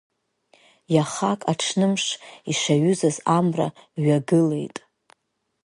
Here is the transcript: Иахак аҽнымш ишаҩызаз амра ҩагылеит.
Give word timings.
Иахак 0.95 1.41
аҽнымш 1.51 2.05
ишаҩызаз 2.51 3.17
амра 3.37 3.67
ҩагылеит. 4.03 4.77